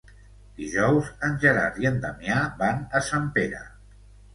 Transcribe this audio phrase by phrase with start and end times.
[0.61, 3.67] Dijous en Gerard i en Damià van a Sempere.